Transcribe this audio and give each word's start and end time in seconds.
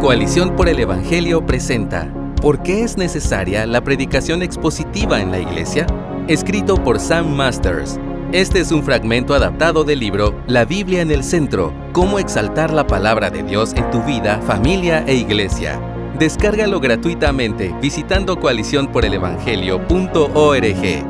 Coalición 0.00 0.56
por 0.56 0.68
el 0.70 0.78
Evangelio 0.78 1.44
presenta 1.44 2.10
¿Por 2.40 2.62
qué 2.62 2.84
es 2.84 2.96
necesaria 2.96 3.66
la 3.66 3.84
predicación 3.84 4.42
expositiva 4.42 5.20
en 5.20 5.30
la 5.30 5.40
iglesia? 5.40 5.86
Escrito 6.26 6.82
por 6.82 6.98
Sam 6.98 7.28
Masters. 7.28 8.00
Este 8.32 8.60
es 8.60 8.72
un 8.72 8.82
fragmento 8.82 9.34
adaptado 9.34 9.84
del 9.84 10.00
libro 10.00 10.42
La 10.46 10.64
Biblia 10.64 11.02
en 11.02 11.10
el 11.10 11.22
Centro, 11.22 11.74
cómo 11.92 12.18
exaltar 12.18 12.72
la 12.72 12.86
palabra 12.86 13.28
de 13.28 13.42
Dios 13.42 13.74
en 13.74 13.90
tu 13.90 14.02
vida, 14.02 14.40
familia 14.40 15.04
e 15.06 15.16
iglesia. 15.16 15.78
Descárgalo 16.18 16.80
gratuitamente 16.80 17.74
visitando 17.82 18.40
coaliciónporelevangelio.org. 18.40 21.04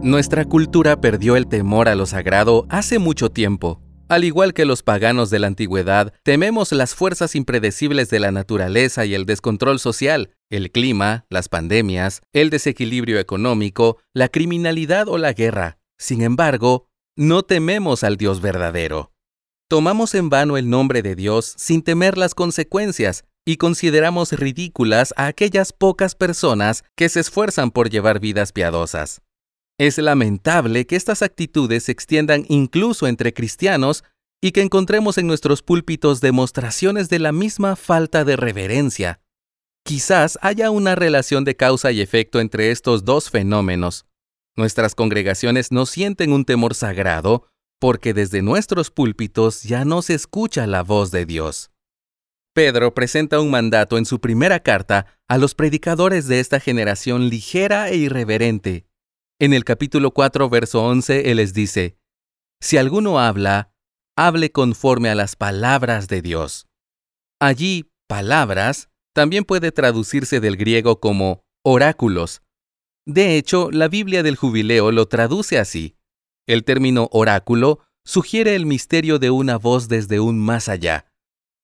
Nuestra 0.00 0.46
cultura 0.46 0.98
perdió 0.98 1.36
el 1.36 1.46
temor 1.46 1.90
a 1.90 1.94
lo 1.94 2.06
sagrado 2.06 2.64
hace 2.70 2.98
mucho 2.98 3.30
tiempo. 3.30 3.81
Al 4.12 4.24
igual 4.24 4.52
que 4.52 4.66
los 4.66 4.82
paganos 4.82 5.30
de 5.30 5.38
la 5.38 5.46
antigüedad, 5.46 6.12
tememos 6.22 6.70
las 6.72 6.94
fuerzas 6.94 7.34
impredecibles 7.34 8.10
de 8.10 8.20
la 8.20 8.30
naturaleza 8.30 9.06
y 9.06 9.14
el 9.14 9.24
descontrol 9.24 9.78
social, 9.78 10.34
el 10.50 10.70
clima, 10.70 11.24
las 11.30 11.48
pandemias, 11.48 12.20
el 12.34 12.50
desequilibrio 12.50 13.18
económico, 13.18 13.96
la 14.12 14.28
criminalidad 14.28 15.08
o 15.08 15.16
la 15.16 15.32
guerra. 15.32 15.78
Sin 15.96 16.20
embargo, 16.20 16.90
no 17.16 17.42
tememos 17.42 18.04
al 18.04 18.18
Dios 18.18 18.42
verdadero. 18.42 19.12
Tomamos 19.66 20.14
en 20.14 20.28
vano 20.28 20.58
el 20.58 20.68
nombre 20.68 21.00
de 21.00 21.16
Dios 21.16 21.54
sin 21.56 21.80
temer 21.80 22.18
las 22.18 22.34
consecuencias 22.34 23.24
y 23.46 23.56
consideramos 23.56 24.32
ridículas 24.32 25.14
a 25.16 25.26
aquellas 25.26 25.72
pocas 25.72 26.16
personas 26.16 26.84
que 26.98 27.08
se 27.08 27.20
esfuerzan 27.20 27.70
por 27.70 27.88
llevar 27.88 28.20
vidas 28.20 28.52
piadosas. 28.52 29.22
Es 29.78 29.98
lamentable 29.98 30.86
que 30.86 30.96
estas 30.96 31.22
actitudes 31.22 31.84
se 31.84 31.92
extiendan 31.92 32.44
incluso 32.48 33.06
entre 33.06 33.32
cristianos 33.32 34.04
y 34.44 34.50
que 34.50 34.60
encontremos 34.60 35.18
en 35.18 35.28
nuestros 35.28 35.62
púlpitos 35.62 36.20
demostraciones 36.20 37.08
de 37.08 37.20
la 37.20 37.30
misma 37.30 37.76
falta 37.76 38.24
de 38.24 38.36
reverencia. 38.36 39.20
Quizás 39.84 40.36
haya 40.42 40.70
una 40.70 40.96
relación 40.96 41.44
de 41.44 41.56
causa 41.56 41.92
y 41.92 42.00
efecto 42.00 42.40
entre 42.40 42.72
estos 42.72 43.04
dos 43.04 43.30
fenómenos. 43.30 44.04
Nuestras 44.56 44.96
congregaciones 44.96 45.70
no 45.70 45.86
sienten 45.86 46.32
un 46.32 46.44
temor 46.44 46.74
sagrado 46.74 47.46
porque 47.80 48.14
desde 48.14 48.42
nuestros 48.42 48.90
púlpitos 48.90 49.62
ya 49.62 49.84
no 49.84 50.02
se 50.02 50.14
escucha 50.14 50.66
la 50.66 50.82
voz 50.82 51.10
de 51.12 51.24
Dios. 51.24 51.70
Pedro 52.52 52.94
presenta 52.94 53.40
un 53.40 53.50
mandato 53.50 53.96
en 53.96 54.04
su 54.04 54.20
primera 54.20 54.60
carta 54.60 55.06
a 55.26 55.38
los 55.38 55.54
predicadores 55.54 56.26
de 56.26 56.40
esta 56.40 56.60
generación 56.60 57.28
ligera 57.28 57.88
e 57.88 57.96
irreverente. 57.96 58.86
En 59.40 59.52
el 59.52 59.64
capítulo 59.64 60.10
4, 60.10 60.50
verso 60.50 60.84
11, 60.84 61.30
Él 61.30 61.38
les 61.38 61.54
dice, 61.54 61.96
Si 62.60 62.76
alguno 62.76 63.18
habla, 63.18 63.71
hable 64.16 64.52
conforme 64.52 65.08
a 65.08 65.14
las 65.14 65.36
palabras 65.36 66.08
de 66.08 66.22
Dios. 66.22 66.66
Allí, 67.40 67.90
palabras 68.08 68.88
también 69.14 69.44
puede 69.44 69.72
traducirse 69.72 70.40
del 70.40 70.56
griego 70.56 71.00
como 71.00 71.44
oráculos. 71.64 72.42
De 73.06 73.36
hecho, 73.36 73.70
la 73.70 73.88
Biblia 73.88 74.22
del 74.22 74.36
Jubileo 74.36 74.92
lo 74.92 75.06
traduce 75.06 75.58
así. 75.58 75.96
El 76.46 76.64
término 76.64 77.08
oráculo 77.12 77.80
sugiere 78.04 78.54
el 78.54 78.66
misterio 78.66 79.18
de 79.18 79.30
una 79.30 79.58
voz 79.58 79.88
desde 79.88 80.20
un 80.20 80.38
más 80.38 80.68
allá, 80.68 81.06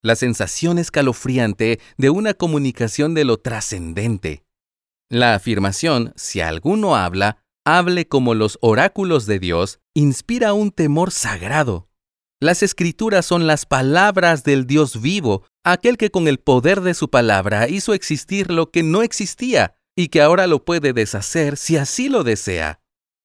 la 0.02 0.14
sensación 0.16 0.78
escalofriante 0.78 1.80
de 1.96 2.10
una 2.10 2.34
comunicación 2.34 3.14
de 3.14 3.24
lo 3.24 3.38
trascendente. 3.38 4.44
La 5.10 5.34
afirmación, 5.34 6.12
si 6.16 6.40
alguno 6.40 6.96
habla, 6.96 7.38
hable 7.64 8.06
como 8.06 8.34
los 8.34 8.58
oráculos 8.60 9.26
de 9.26 9.38
Dios, 9.38 9.80
inspira 9.94 10.52
un 10.52 10.70
temor 10.70 11.10
sagrado. 11.10 11.87
Las 12.40 12.62
escrituras 12.62 13.26
son 13.26 13.48
las 13.48 13.66
palabras 13.66 14.44
del 14.44 14.66
Dios 14.66 15.00
vivo, 15.00 15.44
aquel 15.64 15.96
que 15.96 16.10
con 16.10 16.28
el 16.28 16.38
poder 16.38 16.82
de 16.82 16.94
su 16.94 17.10
palabra 17.10 17.68
hizo 17.68 17.94
existir 17.94 18.52
lo 18.52 18.70
que 18.70 18.84
no 18.84 19.02
existía 19.02 19.74
y 19.96 20.06
que 20.08 20.22
ahora 20.22 20.46
lo 20.46 20.64
puede 20.64 20.92
deshacer 20.92 21.56
si 21.56 21.76
así 21.76 22.08
lo 22.08 22.22
desea. 22.22 22.80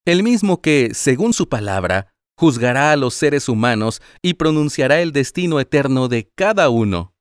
El 0.05 0.23
mismo 0.23 0.61
que, 0.61 0.91
según 0.95 1.33
su 1.33 1.47
palabra, 1.47 2.11
juzgará 2.35 2.91
a 2.91 2.95
los 2.95 3.13
seres 3.13 3.47
humanos 3.47 4.01
y 4.23 4.33
pronunciará 4.33 4.99
el 4.99 5.11
destino 5.11 5.59
eterno 5.59 6.07
de 6.07 6.31
cada 6.33 6.69
uno. 6.69 7.13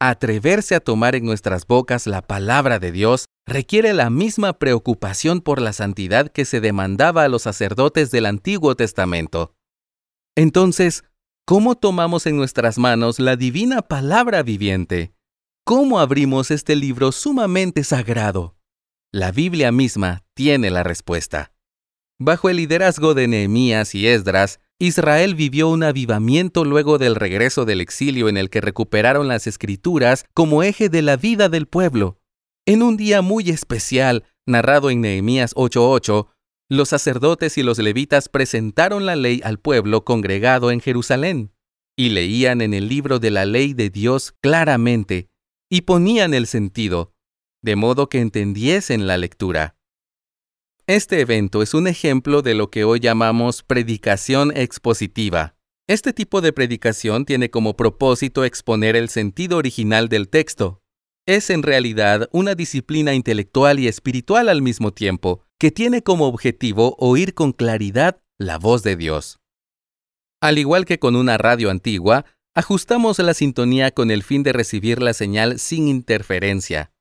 Atreverse 0.00 0.74
a 0.74 0.80
tomar 0.80 1.14
en 1.14 1.24
nuestras 1.24 1.66
bocas 1.66 2.06
la 2.06 2.20
palabra 2.20 2.78
de 2.78 2.92
Dios 2.92 3.24
requiere 3.46 3.94
la 3.94 4.10
misma 4.10 4.52
preocupación 4.52 5.40
por 5.40 5.62
la 5.62 5.72
santidad 5.72 6.28
que 6.28 6.44
se 6.44 6.60
demandaba 6.60 7.24
a 7.24 7.28
los 7.28 7.42
sacerdotes 7.42 8.10
del 8.10 8.26
Antiguo 8.26 8.76
Testamento. 8.76 9.54
Entonces, 10.36 11.02
¿cómo 11.48 11.76
tomamos 11.76 12.26
en 12.26 12.36
nuestras 12.36 12.76
manos 12.76 13.18
la 13.18 13.34
divina 13.34 13.80
palabra 13.80 14.42
viviente? 14.42 15.14
¿Cómo 15.64 15.98
abrimos 15.98 16.50
este 16.50 16.76
libro 16.76 17.10
sumamente 17.10 17.84
sagrado? 17.84 18.58
La 19.14 19.32
Biblia 19.32 19.72
misma 19.72 20.26
tiene 20.34 20.68
la 20.68 20.82
respuesta. 20.82 21.54
Bajo 22.18 22.50
el 22.50 22.58
liderazgo 22.58 23.14
de 23.14 23.28
Nehemías 23.28 23.94
y 23.94 24.08
Esdras, 24.08 24.60
Israel 24.78 25.34
vivió 25.34 25.70
un 25.70 25.84
avivamiento 25.84 26.66
luego 26.66 26.98
del 26.98 27.14
regreso 27.14 27.64
del 27.64 27.80
exilio 27.80 28.28
en 28.28 28.36
el 28.36 28.50
que 28.50 28.60
recuperaron 28.60 29.26
las 29.26 29.46
escrituras 29.46 30.26
como 30.34 30.62
eje 30.62 30.90
de 30.90 31.00
la 31.00 31.16
vida 31.16 31.48
del 31.48 31.66
pueblo. 31.66 32.18
En 32.66 32.82
un 32.82 32.98
día 32.98 33.22
muy 33.22 33.48
especial, 33.48 34.24
narrado 34.44 34.90
en 34.90 35.00
Nehemías 35.00 35.54
8:8, 35.54 36.28
los 36.68 36.90
sacerdotes 36.90 37.56
y 37.56 37.62
los 37.62 37.78
levitas 37.78 38.28
presentaron 38.28 39.06
la 39.06 39.16
ley 39.16 39.40
al 39.42 39.58
pueblo 39.58 40.04
congregado 40.04 40.70
en 40.70 40.80
Jerusalén, 40.80 41.52
y 41.96 42.10
leían 42.10 42.60
en 42.60 42.74
el 42.74 42.88
libro 42.88 43.18
de 43.18 43.30
la 43.30 43.46
ley 43.46 43.72
de 43.72 43.90
Dios 43.90 44.34
claramente, 44.40 45.30
y 45.70 45.82
ponían 45.82 46.34
el 46.34 46.46
sentido, 46.46 47.14
de 47.62 47.74
modo 47.74 48.08
que 48.08 48.20
entendiesen 48.20 49.06
la 49.06 49.16
lectura. 49.16 49.76
Este 50.86 51.20
evento 51.20 51.62
es 51.62 51.74
un 51.74 51.86
ejemplo 51.86 52.40
de 52.42 52.54
lo 52.54 52.70
que 52.70 52.84
hoy 52.84 53.00
llamamos 53.00 53.62
predicación 53.62 54.56
expositiva. 54.56 55.56
Este 55.86 56.12
tipo 56.12 56.40
de 56.40 56.52
predicación 56.52 57.24
tiene 57.24 57.50
como 57.50 57.76
propósito 57.76 58.44
exponer 58.44 58.94
el 58.94 59.08
sentido 59.08 59.56
original 59.56 60.08
del 60.08 60.28
texto. 60.28 60.82
Es 61.26 61.50
en 61.50 61.62
realidad 61.62 62.28
una 62.32 62.54
disciplina 62.54 63.14
intelectual 63.14 63.78
y 63.78 63.88
espiritual 63.88 64.48
al 64.48 64.62
mismo 64.62 64.92
tiempo, 64.92 65.44
que 65.58 65.70
tiene 65.72 66.02
como 66.02 66.26
objetivo 66.26 66.94
oír 66.98 67.34
con 67.34 67.52
claridad 67.52 68.22
la 68.38 68.58
voz 68.58 68.82
de 68.82 68.96
Dios. 68.96 69.40
Al 70.40 70.58
igual 70.58 70.84
que 70.84 71.00
con 71.00 71.16
una 71.16 71.36
radio 71.36 71.70
antigua, 71.70 72.24
ajustamos 72.54 73.18
la 73.18 73.34
sintonía 73.34 73.90
con 73.90 74.10
el 74.12 74.22
fin 74.22 74.44
de 74.44 74.52
recibir 74.52 75.02
la 75.02 75.14
señal 75.14 75.58
sin 75.58 75.88
interferencia. 75.88 76.92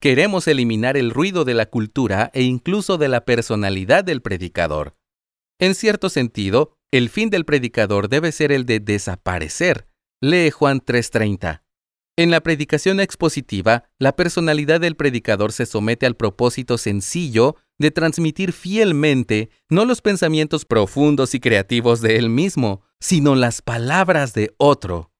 Queremos 0.00 0.48
eliminar 0.48 0.96
el 0.96 1.10
ruido 1.10 1.44
de 1.44 1.54
la 1.54 1.66
cultura 1.66 2.30
e 2.34 2.42
incluso 2.42 2.98
de 2.98 3.08
la 3.08 3.24
personalidad 3.24 4.04
del 4.04 4.20
predicador. 4.20 4.96
En 5.58 5.74
cierto 5.74 6.10
sentido, 6.10 6.76
el 6.92 7.08
fin 7.08 7.30
del 7.30 7.44
predicador 7.44 8.08
debe 8.08 8.32
ser 8.32 8.52
el 8.52 8.66
de 8.66 8.80
desaparecer. 8.80 9.88
Lee 10.20 10.50
Juan 10.50 10.80
3:30. 10.80 11.65
En 12.18 12.30
la 12.30 12.40
predicación 12.40 12.98
expositiva, 12.98 13.84
la 13.98 14.16
personalidad 14.16 14.80
del 14.80 14.96
predicador 14.96 15.52
se 15.52 15.66
somete 15.66 16.06
al 16.06 16.16
propósito 16.16 16.78
sencillo 16.78 17.56
de 17.78 17.90
transmitir 17.90 18.54
fielmente 18.54 19.50
no 19.68 19.84
los 19.84 20.00
pensamientos 20.00 20.64
profundos 20.64 21.34
y 21.34 21.40
creativos 21.40 22.00
de 22.00 22.16
él 22.16 22.30
mismo, 22.30 22.80
sino 23.00 23.34
las 23.34 23.60
palabras 23.60 24.32
de 24.32 24.54
otro. 24.56 25.12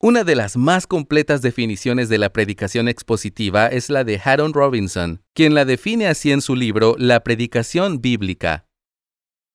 Una 0.00 0.24
de 0.24 0.34
las 0.34 0.56
más 0.56 0.88
completas 0.88 1.42
definiciones 1.42 2.08
de 2.08 2.18
la 2.18 2.32
predicación 2.32 2.88
expositiva 2.88 3.68
es 3.68 3.88
la 3.88 4.02
de 4.02 4.20
Harold 4.22 4.56
Robinson, 4.56 5.22
quien 5.32 5.54
la 5.54 5.64
define 5.64 6.08
así 6.08 6.32
en 6.32 6.40
su 6.40 6.56
libro 6.56 6.96
La 6.98 7.20
predicación 7.20 8.00
bíblica. 8.00 8.66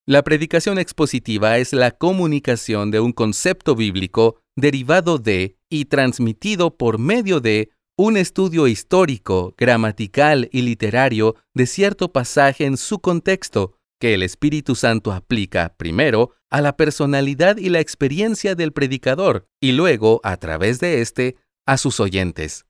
La 0.05 0.23
predicación 0.23 0.79
expositiva 0.79 1.57
es 1.57 1.73
la 1.73 1.91
comunicación 1.91 2.91
de 2.91 3.01
un 3.01 3.11
concepto 3.11 3.75
bíblico 3.75 4.39
derivado 4.55 5.17
de 5.17 5.56
y 5.69 5.85
transmitido 5.85 6.77
por 6.77 6.99
medio 6.99 7.39
de 7.39 7.69
un 7.97 8.15
estudio 8.15 8.67
histórico, 8.67 9.55
gramatical 9.57 10.49
y 10.51 10.61
literario 10.61 11.35
de 11.53 11.65
cierto 11.65 12.13
pasaje 12.13 12.65
en 12.65 12.77
su 12.77 12.99
contexto, 12.99 13.73
que 13.99 14.13
el 14.13 14.21
Espíritu 14.21 14.75
Santo 14.75 15.11
aplica 15.11 15.75
primero 15.77 16.31
a 16.49 16.61
la 16.61 16.77
personalidad 16.77 17.57
y 17.57 17.69
la 17.69 17.79
experiencia 17.79 18.55
del 18.55 18.71
predicador 18.71 19.47
y 19.59 19.71
luego, 19.71 20.21
a 20.23 20.37
través 20.37 20.79
de 20.79 21.01
éste, 21.01 21.37
a 21.65 21.77
sus 21.77 21.99
oyentes. 21.99 22.65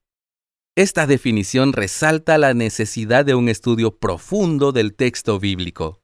Esta 0.75 1.07
definición 1.07 1.73
resalta 1.73 2.37
la 2.37 2.53
necesidad 2.53 3.25
de 3.25 3.35
un 3.35 3.49
estudio 3.49 3.97
profundo 3.97 4.71
del 4.71 4.95
texto 4.95 5.39
bíblico. 5.39 6.01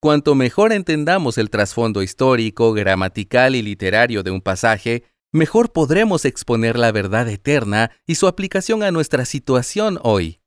Cuanto 0.00 0.34
mejor 0.34 0.72
entendamos 0.72 1.36
el 1.36 1.50
trasfondo 1.50 2.02
histórico, 2.02 2.72
gramatical 2.72 3.54
y 3.54 3.62
literario 3.62 4.22
de 4.22 4.30
un 4.30 4.40
pasaje, 4.40 5.04
mejor 5.32 5.72
podremos 5.72 6.24
exponer 6.24 6.78
la 6.78 6.92
verdad 6.92 7.28
eterna 7.28 7.90
y 8.06 8.16
su 8.16 8.26
aplicación 8.26 8.82
a 8.82 8.90
nuestra 8.90 9.24
situación 9.24 9.98
hoy. 10.02 10.40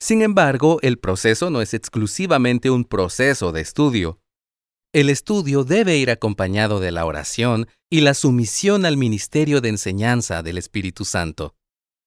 Sin 0.00 0.22
embargo, 0.22 0.78
el 0.82 0.98
proceso 0.98 1.50
no 1.50 1.62
es 1.62 1.74
exclusivamente 1.74 2.70
un 2.70 2.84
proceso 2.84 3.52
de 3.52 3.62
estudio. 3.62 4.20
El 4.92 5.10
estudio 5.10 5.64
debe 5.64 5.96
ir 5.96 6.10
acompañado 6.10 6.80
de 6.80 6.90
la 6.90 7.04
oración 7.04 7.66
y 7.90 8.00
la 8.00 8.14
sumisión 8.14 8.84
al 8.84 8.96
ministerio 8.96 9.60
de 9.60 9.70
enseñanza 9.70 10.42
del 10.42 10.58
Espíritu 10.58 11.04
Santo. 11.04 11.54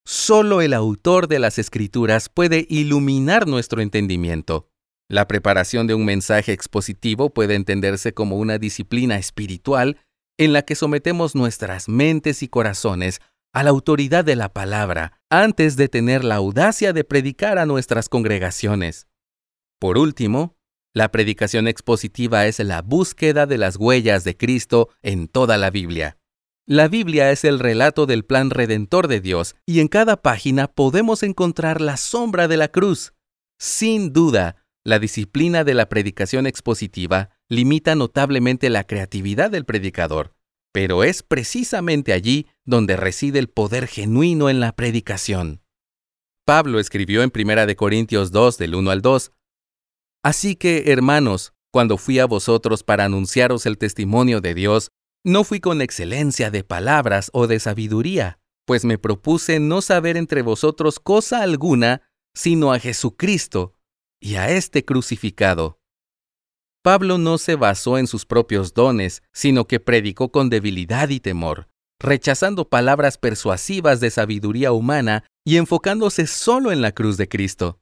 Solo 0.06 0.60
el 0.60 0.72
autor 0.72 1.28
de 1.28 1.38
las 1.38 1.58
Escrituras 1.58 2.28
puede 2.28 2.66
iluminar 2.68 3.46
nuestro 3.46 3.82
entendimiento. 3.82 4.68
La 5.08 5.26
preparación 5.26 5.86
de 5.86 5.94
un 5.94 6.04
mensaje 6.04 6.52
expositivo 6.52 7.30
puede 7.30 7.54
entenderse 7.54 8.14
como 8.14 8.38
una 8.38 8.58
disciplina 8.58 9.18
espiritual 9.18 9.98
en 10.40 10.54
la 10.54 10.62
que 10.62 10.74
sometemos 10.74 11.34
nuestras 11.34 11.90
mentes 11.90 12.42
y 12.42 12.48
corazones 12.48 13.20
a 13.52 13.62
la 13.62 13.68
autoridad 13.68 14.24
de 14.24 14.36
la 14.36 14.50
palabra 14.50 15.20
antes 15.28 15.76
de 15.76 15.90
tener 15.90 16.24
la 16.24 16.36
audacia 16.36 16.94
de 16.94 17.04
predicar 17.04 17.58
a 17.58 17.66
nuestras 17.66 18.08
congregaciones. 18.08 19.06
Por 19.78 19.98
último, 19.98 20.56
la 20.94 21.12
predicación 21.12 21.68
expositiva 21.68 22.46
es 22.46 22.58
la 22.58 22.80
búsqueda 22.80 23.44
de 23.44 23.58
las 23.58 23.76
huellas 23.76 24.24
de 24.24 24.34
Cristo 24.38 24.88
en 25.02 25.28
toda 25.28 25.58
la 25.58 25.68
Biblia. 25.68 26.16
La 26.64 26.88
Biblia 26.88 27.30
es 27.32 27.44
el 27.44 27.58
relato 27.58 28.06
del 28.06 28.24
plan 28.24 28.48
redentor 28.48 29.08
de 29.08 29.20
Dios 29.20 29.56
y 29.66 29.80
en 29.80 29.88
cada 29.88 30.22
página 30.22 30.68
podemos 30.68 31.22
encontrar 31.22 31.82
la 31.82 31.98
sombra 31.98 32.48
de 32.48 32.56
la 32.56 32.68
cruz. 32.68 33.12
Sin 33.58 34.14
duda, 34.14 34.56
la 34.84 34.98
disciplina 34.98 35.64
de 35.64 35.74
la 35.74 35.90
predicación 35.90 36.46
expositiva 36.46 37.28
limita 37.50 37.94
notablemente 37.96 38.70
la 38.70 38.84
creatividad 38.84 39.50
del 39.50 39.66
predicador, 39.66 40.34
pero 40.72 41.04
es 41.04 41.22
precisamente 41.22 42.12
allí 42.12 42.46
donde 42.64 42.96
reside 42.96 43.40
el 43.40 43.48
poder 43.48 43.88
genuino 43.88 44.48
en 44.48 44.60
la 44.60 44.72
predicación. 44.72 45.60
Pablo 46.46 46.78
escribió 46.78 47.22
en 47.22 47.32
1 47.34 47.76
Corintios 47.76 48.30
2 48.30 48.56
del 48.56 48.76
1 48.76 48.90
al 48.90 49.02
2, 49.02 49.32
Así 50.22 50.54
que, 50.54 50.92
hermanos, 50.92 51.52
cuando 51.72 51.96
fui 51.98 52.18
a 52.18 52.26
vosotros 52.26 52.82
para 52.84 53.04
anunciaros 53.04 53.66
el 53.66 53.78
testimonio 53.78 54.40
de 54.40 54.54
Dios, 54.54 54.90
no 55.24 55.44
fui 55.44 55.60
con 55.60 55.82
excelencia 55.82 56.50
de 56.50 56.62
palabras 56.62 57.30
o 57.32 57.46
de 57.46 57.58
sabiduría, 57.58 58.38
pues 58.66 58.84
me 58.84 58.98
propuse 58.98 59.58
no 59.60 59.82
saber 59.82 60.16
entre 60.16 60.42
vosotros 60.42 61.00
cosa 61.00 61.42
alguna, 61.42 62.02
sino 62.34 62.72
a 62.72 62.78
Jesucristo 62.78 63.74
y 64.20 64.36
a 64.36 64.50
este 64.50 64.84
crucificado. 64.84 65.79
Pablo 66.82 67.18
no 67.18 67.36
se 67.36 67.56
basó 67.56 67.98
en 67.98 68.06
sus 68.06 68.24
propios 68.24 68.72
dones, 68.72 69.22
sino 69.32 69.66
que 69.66 69.80
predicó 69.80 70.32
con 70.32 70.48
debilidad 70.48 71.10
y 71.10 71.20
temor, 71.20 71.68
rechazando 71.98 72.68
palabras 72.68 73.18
persuasivas 73.18 74.00
de 74.00 74.10
sabiduría 74.10 74.72
humana 74.72 75.24
y 75.44 75.58
enfocándose 75.58 76.26
solo 76.26 76.72
en 76.72 76.80
la 76.80 76.92
cruz 76.92 77.18
de 77.18 77.28
Cristo. 77.28 77.80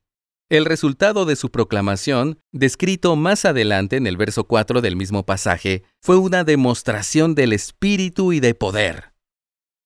El 0.50 0.64
resultado 0.64 1.26
de 1.26 1.36
su 1.36 1.50
proclamación, 1.50 2.40
descrito 2.52 3.14
más 3.14 3.44
adelante 3.44 3.96
en 3.96 4.06
el 4.06 4.16
verso 4.16 4.44
4 4.44 4.80
del 4.80 4.96
mismo 4.96 5.24
pasaje, 5.24 5.84
fue 6.02 6.16
una 6.16 6.42
demostración 6.42 7.36
del 7.36 7.52
espíritu 7.52 8.32
y 8.32 8.40
de 8.40 8.54
poder. 8.54 9.12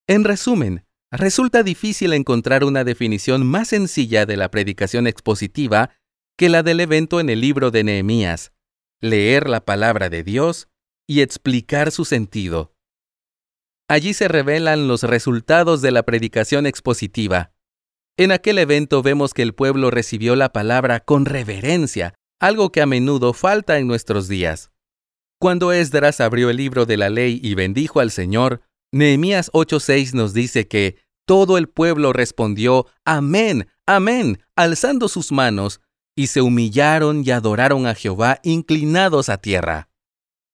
En 0.06 0.24
resumen, 0.24 0.86
resulta 1.10 1.62
difícil 1.62 2.14
encontrar 2.14 2.64
una 2.64 2.84
definición 2.84 3.46
más 3.46 3.68
sencilla 3.68 4.24
de 4.24 4.36
la 4.38 4.50
predicación 4.50 5.06
expositiva 5.06 5.90
que 6.38 6.48
la 6.48 6.62
del 6.62 6.80
evento 6.80 7.20
en 7.20 7.28
el 7.28 7.40
libro 7.40 7.70
de 7.70 7.84
Nehemías, 7.84 8.52
leer 9.02 9.50
la 9.50 9.64
palabra 9.64 10.08
de 10.08 10.22
Dios 10.22 10.68
y 11.06 11.20
explicar 11.20 11.90
su 11.90 12.06
sentido. 12.06 12.74
Allí 13.88 14.14
se 14.14 14.28
revelan 14.28 14.88
los 14.88 15.02
resultados 15.02 15.82
de 15.82 15.90
la 15.90 16.04
predicación 16.04 16.64
expositiva. 16.64 17.52
En 18.16 18.32
aquel 18.32 18.58
evento 18.58 19.02
vemos 19.02 19.34
que 19.34 19.42
el 19.42 19.54
pueblo 19.54 19.90
recibió 19.90 20.36
la 20.36 20.52
palabra 20.52 21.00
con 21.00 21.26
reverencia, 21.26 22.14
algo 22.40 22.72
que 22.72 22.80
a 22.80 22.86
menudo 22.86 23.34
falta 23.34 23.78
en 23.78 23.86
nuestros 23.86 24.28
días. 24.28 24.70
Cuando 25.38 25.72
Esdras 25.72 26.20
abrió 26.20 26.50
el 26.50 26.56
libro 26.56 26.86
de 26.86 26.96
la 26.96 27.10
ley 27.10 27.40
y 27.42 27.54
bendijo 27.54 28.00
al 28.00 28.12
Señor, 28.12 28.62
Nehemías 28.92 29.50
8:6 29.52 30.14
nos 30.14 30.32
dice 30.32 30.68
que 30.68 30.98
todo 31.26 31.58
el 31.58 31.68
pueblo 31.68 32.12
respondió 32.12 32.86
Amén, 33.04 33.66
Amén, 33.86 34.42
alzando 34.54 35.08
sus 35.08 35.32
manos, 35.32 35.80
y 36.16 36.28
se 36.28 36.42
humillaron 36.42 37.22
y 37.24 37.30
adoraron 37.30 37.86
a 37.86 37.94
Jehová 37.94 38.40
inclinados 38.42 39.28
a 39.28 39.38
tierra. 39.38 39.88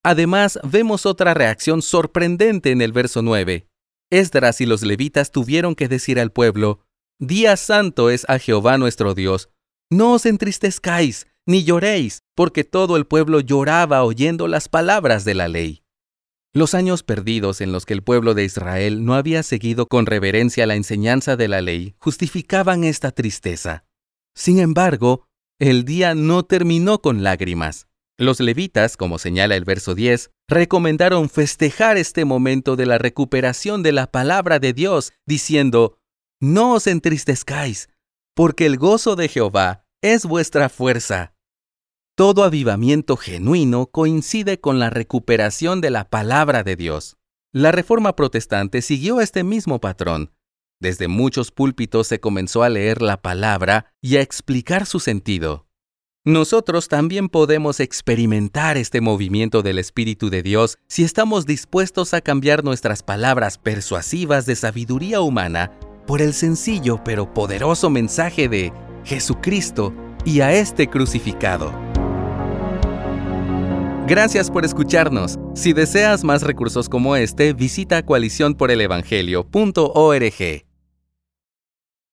Además, 0.02 0.58
vemos 0.62 1.06
otra 1.06 1.34
reacción 1.34 1.82
sorprendente 1.82 2.70
en 2.70 2.80
el 2.80 2.92
verso 2.92 3.22
9. 3.22 3.68
Esdras 4.10 4.60
y 4.60 4.66
los 4.66 4.82
levitas 4.82 5.32
tuvieron 5.32 5.74
que 5.74 5.88
decir 5.88 6.18
al 6.18 6.32
pueblo, 6.32 6.80
Día 7.20 7.56
santo 7.56 8.10
es 8.10 8.24
a 8.28 8.38
Jehová 8.38 8.78
nuestro 8.78 9.12
Dios. 9.12 9.50
No 9.90 10.12
os 10.12 10.24
entristezcáis, 10.24 11.26
ni 11.46 11.64
lloréis, 11.64 12.22
porque 12.36 12.62
todo 12.62 12.96
el 12.96 13.06
pueblo 13.06 13.40
lloraba 13.40 14.04
oyendo 14.04 14.46
las 14.46 14.68
palabras 14.68 15.24
de 15.24 15.34
la 15.34 15.48
ley. 15.48 15.82
Los 16.54 16.74
años 16.74 17.02
perdidos 17.02 17.60
en 17.60 17.72
los 17.72 17.86
que 17.86 17.94
el 17.94 18.02
pueblo 18.02 18.34
de 18.34 18.44
Israel 18.44 19.04
no 19.04 19.14
había 19.14 19.42
seguido 19.42 19.86
con 19.86 20.06
reverencia 20.06 20.66
la 20.66 20.76
enseñanza 20.76 21.36
de 21.36 21.48
la 21.48 21.60
ley 21.60 21.96
justificaban 21.98 22.84
esta 22.84 23.10
tristeza. 23.10 23.84
Sin 24.34 24.60
embargo, 24.60 25.27
el 25.58 25.84
día 25.84 26.14
no 26.14 26.44
terminó 26.44 27.00
con 27.00 27.22
lágrimas. 27.22 27.88
Los 28.16 28.40
levitas, 28.40 28.96
como 28.96 29.18
señala 29.18 29.56
el 29.56 29.64
verso 29.64 29.94
10, 29.94 30.30
recomendaron 30.48 31.28
festejar 31.28 31.96
este 31.96 32.24
momento 32.24 32.76
de 32.76 32.86
la 32.86 32.98
recuperación 32.98 33.82
de 33.82 33.92
la 33.92 34.10
palabra 34.10 34.58
de 34.58 34.72
Dios, 34.72 35.12
diciendo, 35.26 35.98
No 36.40 36.74
os 36.74 36.86
entristezcáis, 36.86 37.88
porque 38.34 38.66
el 38.66 38.76
gozo 38.76 39.16
de 39.16 39.28
Jehová 39.28 39.84
es 40.02 40.26
vuestra 40.26 40.68
fuerza. 40.68 41.34
Todo 42.16 42.44
avivamiento 42.44 43.16
genuino 43.16 43.86
coincide 43.86 44.60
con 44.60 44.78
la 44.78 44.90
recuperación 44.90 45.80
de 45.80 45.90
la 45.90 46.08
palabra 46.08 46.64
de 46.64 46.76
Dios. 46.76 47.16
La 47.52 47.72
Reforma 47.72 48.14
Protestante 48.16 48.82
siguió 48.82 49.20
este 49.20 49.44
mismo 49.44 49.80
patrón, 49.80 50.32
desde 50.80 51.08
muchos 51.08 51.50
púlpitos 51.50 52.06
se 52.06 52.20
comenzó 52.20 52.62
a 52.62 52.68
leer 52.68 53.02
la 53.02 53.20
palabra 53.20 53.92
y 54.00 54.16
a 54.16 54.20
explicar 54.20 54.86
su 54.86 55.00
sentido. 55.00 55.66
Nosotros 56.24 56.88
también 56.88 57.28
podemos 57.28 57.80
experimentar 57.80 58.76
este 58.76 59.00
movimiento 59.00 59.62
del 59.62 59.78
Espíritu 59.78 60.30
de 60.30 60.42
Dios 60.42 60.78
si 60.86 61.04
estamos 61.04 61.46
dispuestos 61.46 62.12
a 62.12 62.20
cambiar 62.20 62.64
nuestras 62.64 63.02
palabras 63.02 63.56
persuasivas 63.56 64.44
de 64.44 64.56
sabiduría 64.56 65.20
humana 65.20 65.72
por 66.06 66.20
el 66.20 66.34
sencillo 66.34 67.02
pero 67.02 67.32
poderoso 67.32 67.88
mensaje 67.88 68.48
de 68.48 68.72
Jesucristo 69.04 69.94
y 70.24 70.40
a 70.40 70.52
este 70.52 70.88
crucificado. 70.88 71.72
Gracias 74.06 74.50
por 74.50 74.64
escucharnos. 74.64 75.38
Si 75.54 75.72
deseas 75.72 76.24
más 76.24 76.42
recursos 76.42 76.88
como 76.88 77.16
este, 77.16 77.52
visita 77.52 78.02
coaliciónporelevangelio.org. 78.02 80.67